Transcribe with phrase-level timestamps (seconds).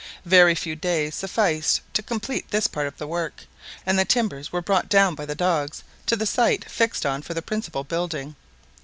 [0.25, 3.45] Very few days sufficed to complete this part of the work,
[3.85, 7.35] and the timbers were brought down by the dogs to the site fixed on for
[7.35, 8.35] the principal building.